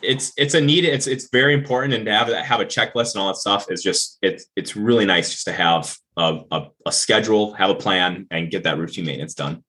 [0.01, 3.21] it's it's a need it's it's very important and to have have a checklist and
[3.21, 6.91] all that stuff is just it's it's really nice just to have a, a, a
[6.91, 9.63] schedule have a plan and get that routine maintenance done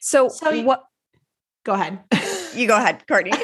[0.00, 0.84] so, so what
[1.64, 1.98] go ahead
[2.54, 3.32] you go ahead courtney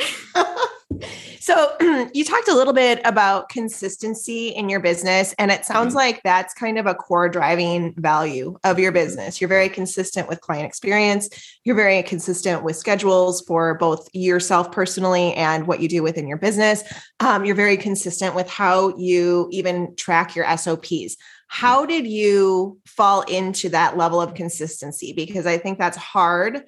[1.48, 1.72] So
[2.12, 5.96] you talked a little bit about consistency in your business, and it sounds mm-hmm.
[5.96, 9.40] like that's kind of a core driving value of your business.
[9.40, 11.30] You're very consistent with client experience.
[11.64, 16.37] You're very consistent with schedules for both yourself personally and what you do within your
[16.37, 16.82] business.
[17.18, 21.16] Um, you're very consistent with how you even track your SOPs.
[21.48, 25.12] How did you fall into that level of consistency?
[25.12, 26.62] Because I think that's hard.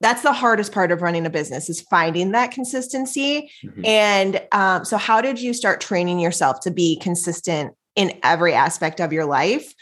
[0.00, 3.50] That's the hardest part of running a business is finding that consistency.
[3.64, 3.84] Mm-hmm.
[3.84, 9.00] and um, so how did you start training yourself to be consistent in every aspect
[9.00, 9.74] of your life?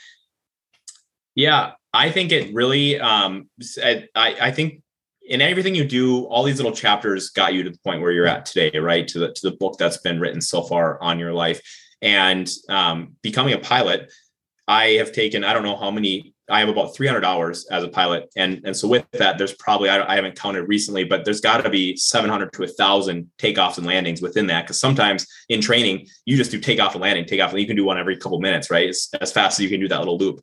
[1.35, 3.49] Yeah i think it really um,
[3.83, 4.83] I, I think
[5.27, 8.27] in everything you do all these little chapters got you to the point where you're
[8.27, 9.07] at today right?
[9.09, 11.61] To the to the book that's been written so far on your life.
[12.03, 14.13] And um, becoming a pilot,
[14.69, 17.89] I have taken, I don't know how many, I have about 300 hours as a
[17.89, 18.29] pilot.
[18.37, 21.63] And, and so with that, there's probably, I, I haven't counted recently, but there's got
[21.63, 24.63] to be 700 to a 1,000 takeoffs and landings within that.
[24.63, 27.85] Because sometimes in training, you just do takeoff and landing, takeoff, and you can do
[27.85, 28.89] one every couple minutes, right?
[28.89, 30.41] It's as fast as you can do that little loop.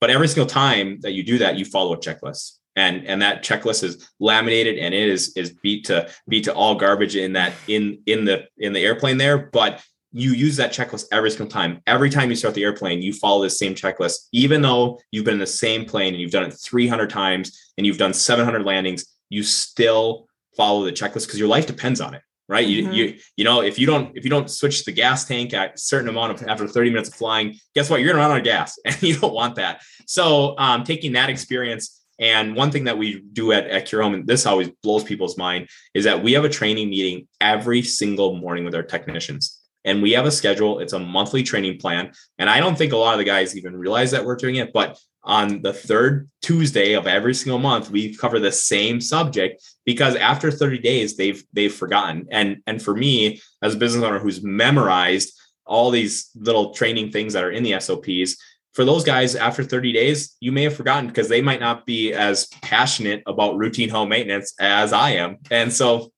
[0.00, 3.42] But every single time that you do that, you follow a checklist and and that
[3.42, 7.52] checklist is laminated and it is is beat to beat to all garbage in that
[7.66, 11.80] in in the in the airplane there but you use that checklist every single time
[11.86, 15.34] every time you start the airplane you follow the same checklist even though you've been
[15.34, 19.04] in the same plane and you've done it 300 times and you've done 700 landings
[19.28, 22.92] you still follow the checklist because your life depends on it right you mm-hmm.
[22.92, 25.78] you you know if you don't if you don't switch the gas tank at a
[25.78, 28.44] certain amount of after 30 minutes of flying guess what you're gonna run out of
[28.44, 32.96] gas and you don't want that so um, taking that experience and one thing that
[32.96, 36.32] we do at, at Kura Home, and this always blows people's mind, is that we
[36.32, 39.60] have a training meeting every single morning with our technicians.
[39.86, 42.12] And we have a schedule, it's a monthly training plan.
[42.38, 44.72] And I don't think a lot of the guys even realize that we're doing it,
[44.72, 50.14] but on the third Tuesday of every single month, we cover the same subject because
[50.14, 52.28] after 30 days, they've they've forgotten.
[52.30, 55.32] And and for me, as a business owner who's memorized
[55.64, 58.36] all these little training things that are in the SOPs,
[58.76, 62.12] for those guys after 30 days, you may have forgotten because they might not be
[62.12, 65.38] as passionate about routine home maintenance as I am.
[65.50, 66.12] And so,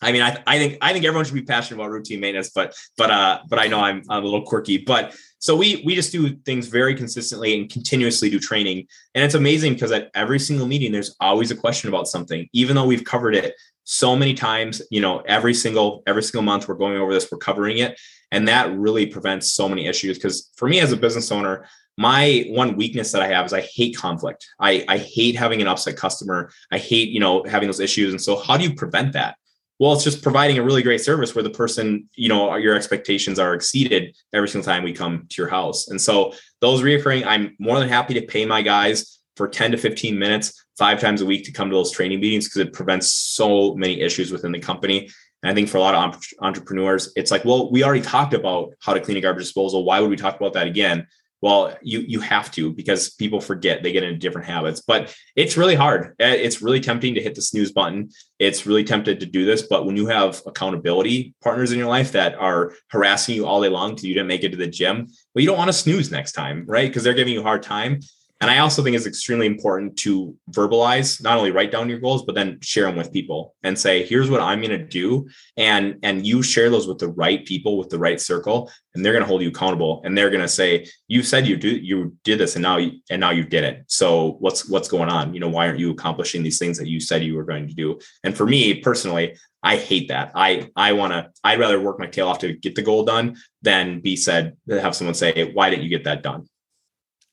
[0.00, 2.74] I mean, I, I think I think everyone should be passionate about routine maintenance, but
[2.96, 4.78] but uh, but I know I'm, I'm a little quirky.
[4.78, 9.34] But so we we just do things very consistently and continuously do training, and it's
[9.34, 13.04] amazing because at every single meeting, there's always a question about something, even though we've
[13.04, 14.82] covered it so many times.
[14.90, 17.98] You know, every single every single month we're going over this, we're covering it,
[18.30, 20.16] and that really prevents so many issues.
[20.16, 23.62] Because for me as a business owner, my one weakness that I have is I
[23.62, 24.46] hate conflict.
[24.60, 26.52] I, I hate having an upset customer.
[26.70, 28.12] I hate, you know, having those issues.
[28.12, 29.36] And so how do you prevent that?
[29.78, 33.38] Well, it's just providing a really great service where the person, you know, your expectations
[33.38, 35.88] are exceeded every single time we come to your house.
[35.88, 39.76] And so those reoccurring, I'm more than happy to pay my guys for 10 to
[39.76, 43.12] 15 minutes, five times a week to come to those training meetings because it prevents
[43.12, 45.08] so many issues within the company.
[45.42, 48.74] And I think for a lot of entrepreneurs, it's like, well, we already talked about
[48.80, 49.84] how to clean a garbage disposal.
[49.84, 51.06] Why would we talk about that again?
[51.40, 55.56] Well you you have to because people forget they get into different habits but it's
[55.56, 56.14] really hard.
[56.18, 58.10] Eh, it's really tempting to hit the snooze button.
[58.38, 62.12] It's really tempted to do this but when you have accountability partners in your life
[62.12, 65.06] that are harassing you all day long because you didn't make it to the gym
[65.34, 66.88] well you don't want to snooze next time right?
[66.88, 68.00] Because they're giving you a hard time
[68.40, 72.22] and I also think it's extremely important to verbalize, not only write down your goals,
[72.24, 75.28] but then share them with people and say, here's what I'm going to do.
[75.56, 79.12] And, and you share those with the right people, with the right circle, and they're
[79.12, 80.02] going to hold you accountable.
[80.04, 83.00] And they're going to say, you said you do, you did this and now, you,
[83.10, 83.82] and now you did it.
[83.88, 85.34] So what's, what's going on?
[85.34, 87.74] You know, why aren't you accomplishing these things that you said you were going to
[87.74, 87.98] do?
[88.22, 90.30] And for me personally, I hate that.
[90.36, 93.36] I, I want to, I'd rather work my tail off to get the goal done
[93.62, 96.46] than be said, have someone say, why didn't you get that done?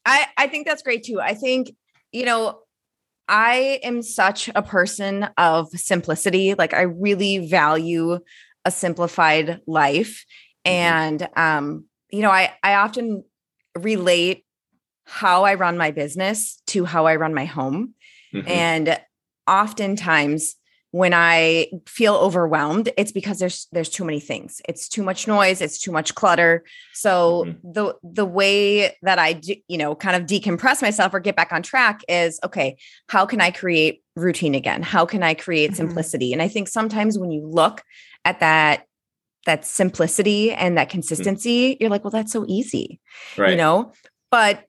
[0.06, 1.20] I, I think that's great too.
[1.20, 1.72] I think,
[2.12, 2.60] you know,
[3.28, 6.54] I am such a person of simplicity.
[6.54, 8.20] Like I really value
[8.66, 10.26] a simplified life.
[10.66, 10.72] Mm-hmm.
[10.72, 13.24] And um, you know, I I often
[13.78, 14.46] relate
[15.06, 17.94] how I run my business to how I run my home.
[18.34, 18.48] Mm-hmm.
[18.48, 19.00] And
[19.48, 20.56] oftentimes
[20.96, 24.62] when I feel overwhelmed, it's because there's there's too many things.
[24.66, 26.64] It's too much noise, it's too much clutter.
[26.94, 27.74] So mm-hmm.
[27.74, 31.52] the the way that I do, you know, kind of decompress myself or get back
[31.52, 32.78] on track is okay,
[33.10, 34.84] how can I create routine again?
[34.84, 35.88] How can I create mm-hmm.
[35.88, 36.32] simplicity?
[36.32, 37.84] And I think sometimes when you look
[38.24, 38.86] at that
[39.46, 40.92] that simplicity and that mm-hmm.
[40.92, 41.84] consistency, mm-hmm.
[41.84, 43.02] you're like, well, that's so easy.
[43.36, 43.50] Right.
[43.50, 43.92] You know,
[44.32, 44.64] but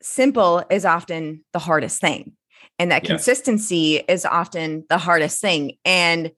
[0.00, 2.32] simple is often the hardest thing
[2.78, 6.32] and that consistency is often the hardest thing and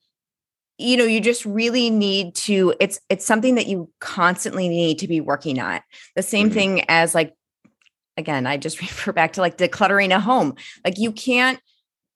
[0.77, 5.07] you know you just really need to it's it's something that you constantly need to
[5.07, 5.79] be working on
[6.15, 6.55] the same mm-hmm.
[6.55, 7.33] thing as like
[8.17, 10.55] again i just refer back to like decluttering a home.
[10.83, 11.59] Like you can't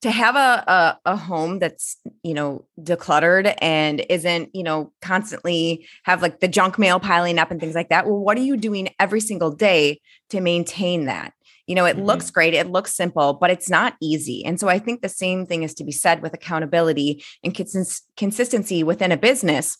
[0.01, 5.85] to have a, a, a home that's you know decluttered and isn't you know constantly
[6.03, 8.55] have like the junk mail piling up and things like that well what are you
[8.55, 11.33] doing every single day to maintain that
[11.69, 12.07] you know, it mm-hmm.
[12.07, 14.43] looks great, it looks simple, but it's not easy.
[14.43, 18.01] And so I think the same thing is to be said with accountability and cons-
[18.17, 19.77] consistency within a business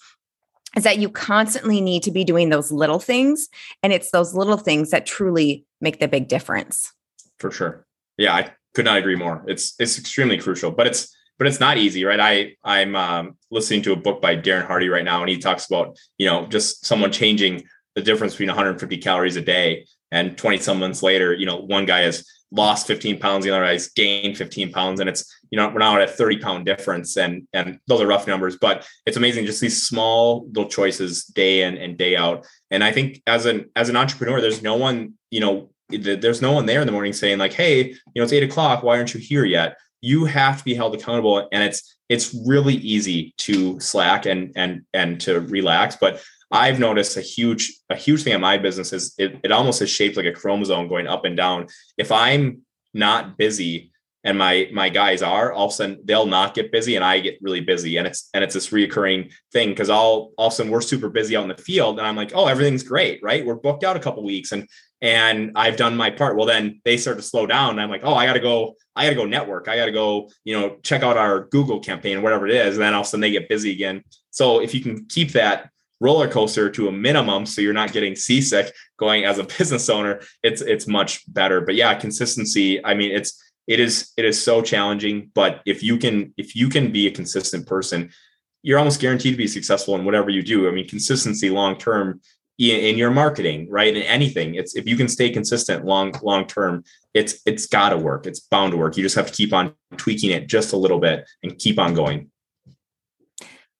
[0.78, 3.50] is that you constantly need to be doing those little things
[3.82, 6.94] and it's those little things that truly make the big difference.
[7.40, 7.88] For sure.
[8.20, 9.44] Yeah, I could not agree more.
[9.48, 12.20] It's it's extremely crucial, but it's but it's not easy, right?
[12.20, 15.66] I I'm um, listening to a book by Darren Hardy right now, and he talks
[15.66, 17.64] about you know just someone changing
[17.96, 21.86] the difference between 150 calories a day and 20 some months later, you know, one
[21.86, 25.70] guy has lost 15 pounds, the other guy's gained 15 pounds, and it's you know
[25.70, 29.18] we're now at a 30 pound difference, and and those are rough numbers, but it's
[29.18, 32.46] amazing just these small little choices day in and day out.
[32.72, 36.52] And I think as an as an entrepreneur, there's no one you know there's no
[36.52, 39.14] one there in the morning saying like, hey, you know it's eight o'clock, why aren't
[39.14, 39.78] you here yet?
[40.02, 44.82] You have to be held accountable, and it's it's really easy to slack and and
[44.94, 46.22] and to relax, but
[46.52, 49.90] I've noticed a huge, a huge thing in my business is it, it almost is
[49.90, 51.68] shaped like a chromosome going up and down.
[51.98, 52.62] If I'm
[52.94, 53.92] not busy
[54.24, 57.20] and my my guys are, all of a sudden they'll not get busy and I
[57.20, 57.98] get really busy.
[57.98, 61.10] And it's and it's this reoccurring thing because all all of a sudden we're super
[61.10, 63.46] busy out in the field and I'm like, oh, everything's great, right?
[63.46, 64.68] We're booked out a couple weeks and
[65.02, 66.36] and I've done my part.
[66.36, 67.72] Well, then they start to slow down.
[67.72, 69.68] And I'm like, oh, I gotta go, I gotta go network.
[69.70, 72.76] I gotta go, you know, check out our Google campaign, whatever it is.
[72.76, 74.04] And then all of a sudden they get busy again.
[74.32, 75.70] So if you can keep that
[76.00, 80.22] roller coaster to a minimum so you're not getting seasick going as a business owner
[80.44, 81.62] it's it's much better.
[81.62, 85.98] But yeah consistency i mean it's it is it is so challenging but if you
[85.98, 88.10] can if you can be a consistent person
[88.64, 90.68] you're almost guaranteed to be successful in whatever you do.
[90.68, 92.22] I mean consistency long term
[92.58, 96.84] in, your marketing right in anything it's if you can stay consistent long long term
[97.14, 98.26] it's it's got to work.
[98.26, 98.98] It's bound to work.
[98.98, 101.94] You just have to keep on tweaking it just a little bit and keep on
[101.94, 102.30] going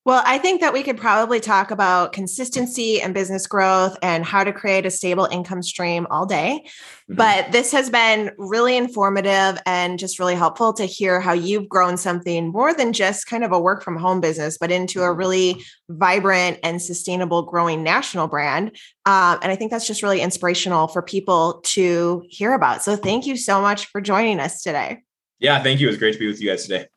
[0.10, 4.44] well, I think that we could probably talk about consistency and business growth and how
[4.44, 6.64] to create a stable income stream all day.
[6.64, 7.14] Mm-hmm.
[7.14, 11.96] But this has been really informative and just really helpful to hear how you've grown
[11.96, 15.20] something more than just kind of a work from home business, but into a mm-hmm.
[15.20, 18.70] really vibrant and sustainable growing national brand.
[19.06, 22.82] Um, and I think that's just really inspirational for people to hear about.
[22.82, 25.04] So thank you so much for joining us today.
[25.38, 25.86] Yeah, thank you.
[25.86, 26.88] It was great to be with you guys today.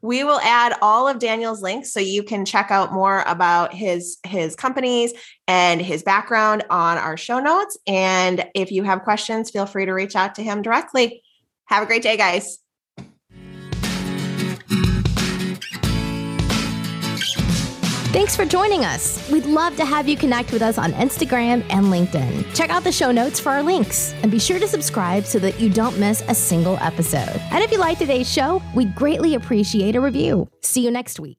[0.00, 4.18] We will add all of Daniel's links so you can check out more about his
[4.26, 5.12] his companies
[5.46, 7.78] and his background on our show notes.
[7.86, 11.22] And if you have questions, feel free to reach out to him directly.
[11.66, 12.58] Have a great day, guys.
[18.12, 19.26] Thanks for joining us.
[19.30, 22.54] We'd love to have you connect with us on Instagram and LinkedIn.
[22.54, 25.58] Check out the show notes for our links and be sure to subscribe so that
[25.58, 27.40] you don't miss a single episode.
[27.50, 30.46] And if you like today's show, we'd greatly appreciate a review.
[30.60, 31.38] See you next week.